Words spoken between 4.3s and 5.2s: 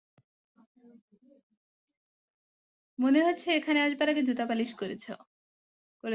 Polish করেছে।